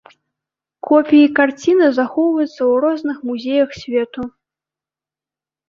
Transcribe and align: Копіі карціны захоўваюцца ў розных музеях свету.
Копіі 0.87 1.27
карціны 1.39 1.87
захоўваюцца 1.99 2.51
ў 2.53 2.73
розных 2.87 3.17
музеях 3.29 3.69
свету. 3.83 4.21